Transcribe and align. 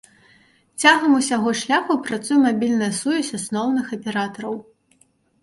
Цягам 0.83 1.11
усяго 1.19 1.49
шляху 1.61 1.97
працуе 2.07 2.39
мабільная 2.47 2.89
сувязь 3.01 3.31
асноўных 3.41 3.95
аператараў. 4.01 4.59